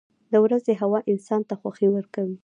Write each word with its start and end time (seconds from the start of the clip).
•د 0.31 0.33
ورځې 0.43 0.73
هوا 0.81 0.99
انسان 1.11 1.41
ته 1.49 1.53
خوښي 1.61 1.87
ورکوي. 1.91 2.35